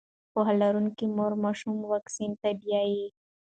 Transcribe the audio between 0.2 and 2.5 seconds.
پوهه لرونکې مور ماشوم واکسین ته